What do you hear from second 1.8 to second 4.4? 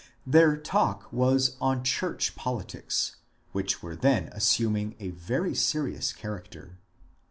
church politics, which were then